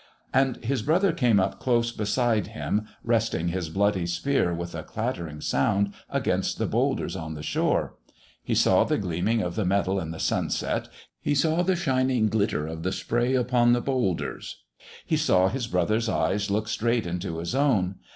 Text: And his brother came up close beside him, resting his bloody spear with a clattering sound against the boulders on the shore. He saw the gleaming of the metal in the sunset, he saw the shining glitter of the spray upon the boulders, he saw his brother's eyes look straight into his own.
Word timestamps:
And 0.33 0.65
his 0.65 0.81
brother 0.81 1.11
came 1.13 1.39
up 1.39 1.59
close 1.59 1.91
beside 1.91 2.47
him, 2.47 2.87
resting 3.03 3.49
his 3.49 3.69
bloody 3.69 4.07
spear 4.07 4.51
with 4.51 4.73
a 4.73 4.81
clattering 4.81 5.41
sound 5.41 5.93
against 6.09 6.57
the 6.57 6.65
boulders 6.65 7.15
on 7.15 7.35
the 7.35 7.43
shore. 7.43 7.97
He 8.43 8.55
saw 8.55 8.83
the 8.83 8.97
gleaming 8.97 9.43
of 9.43 9.53
the 9.53 9.63
metal 9.63 9.99
in 9.99 10.09
the 10.09 10.19
sunset, 10.19 10.89
he 11.21 11.35
saw 11.35 11.61
the 11.61 11.75
shining 11.75 12.29
glitter 12.29 12.65
of 12.65 12.81
the 12.81 12.91
spray 12.91 13.35
upon 13.35 13.73
the 13.73 13.79
boulders, 13.81 14.63
he 15.05 15.17
saw 15.17 15.49
his 15.49 15.67
brother's 15.67 16.09
eyes 16.09 16.49
look 16.49 16.67
straight 16.67 17.05
into 17.05 17.37
his 17.37 17.53
own. 17.53 17.97